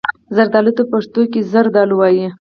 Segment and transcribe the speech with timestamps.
[0.35, 2.27] زردالو ته په پښتو کې زردالو وايي.